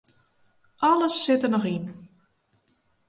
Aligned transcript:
Alles 0.89 1.17
sit 1.25 1.39
der 1.43 1.51
noch 1.53 1.69
yn. 1.75 1.85